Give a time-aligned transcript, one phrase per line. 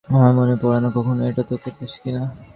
[0.07, 2.23] আমার মনে পড়ে না কখনও এতোটা কেঁদেছি কিনা।